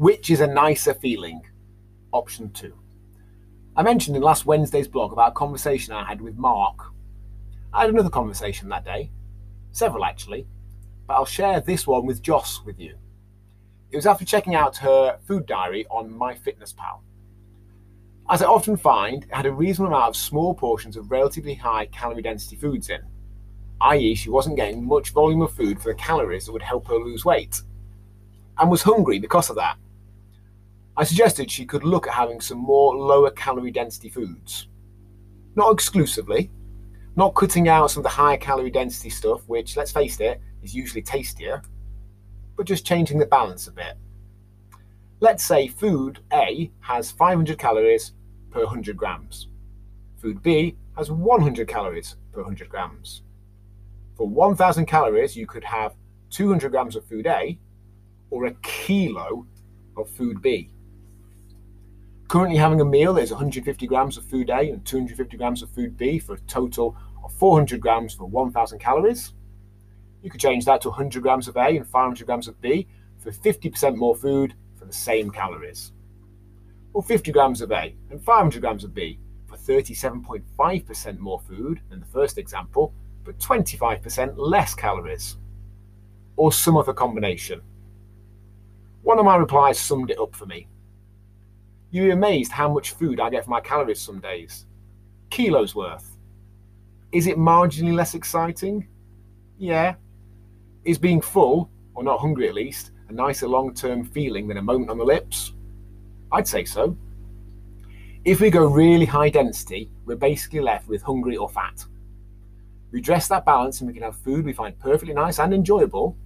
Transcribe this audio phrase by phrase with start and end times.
[0.00, 1.42] Which is a nicer feeling?
[2.10, 2.72] Option two.
[3.76, 6.78] I mentioned in last Wednesday's blog about a conversation I had with Mark.
[7.70, 9.10] I had another conversation that day,
[9.72, 10.46] several actually,
[11.06, 12.96] but I'll share this one with Jos with you.
[13.90, 17.00] It was after checking out her food diary on MyFitnessPal.
[18.30, 21.84] As I often find, it had a reasonable amount of small portions of relatively high
[21.84, 23.02] calorie density foods in,
[23.82, 26.96] i.e., she wasn't getting much volume of food for the calories that would help her
[26.96, 27.60] lose weight,
[28.56, 29.76] and was hungry because of that.
[30.96, 34.68] I suggested she could look at having some more lower calorie density foods.
[35.54, 36.50] Not exclusively,
[37.16, 40.74] not cutting out some of the higher calorie density stuff, which, let's face it, is
[40.74, 41.62] usually tastier,
[42.56, 43.94] but just changing the balance a bit.
[45.20, 48.12] Let's say food A has 500 calories
[48.50, 49.48] per 100 grams.
[50.16, 53.22] Food B has 100 calories per 100 grams.
[54.16, 55.94] For 1000 calories, you could have
[56.30, 57.58] 200 grams of food A
[58.30, 59.46] or a kilo
[59.96, 60.70] of food B.
[62.30, 65.96] Currently having a meal is 150 grams of food A and 250 grams of food
[65.96, 69.34] B for a total of 400 grams for 1000 calories.
[70.22, 72.86] You could change that to 100 grams of A and 500 grams of B
[73.18, 75.90] for 50% more food for the same calories
[76.92, 81.98] or 50 grams of A and 500 grams of B for 37.5% more food than
[81.98, 85.36] the first example, but 25% less calories,
[86.36, 87.60] or some other combination.
[89.02, 90.68] One of my replies summed it up for me.
[91.90, 94.66] You'd be amazed how much food I get for my calories some days.
[95.30, 96.16] Kilos worth.
[97.12, 98.86] Is it marginally less exciting?
[99.58, 99.94] Yeah.
[100.84, 104.62] Is being full, or not hungry at least, a nicer long term feeling than a
[104.62, 105.52] moment on the lips?
[106.30, 106.96] I'd say so.
[108.24, 111.84] If we go really high density, we're basically left with hungry or fat.
[112.92, 116.16] We dress that balance and we can have food we find perfectly nice and enjoyable,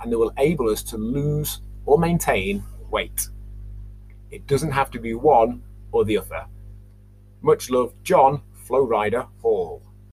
[0.00, 3.28] and that will enable us to lose or maintain weight.
[4.30, 6.46] It doesn't have to be one or the other.
[7.40, 9.82] Much love, John Flowrider Hall.